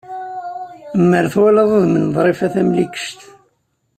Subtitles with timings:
[1.09, 3.19] Mer twalaḍ udem n Ḍrifa Tamlikect.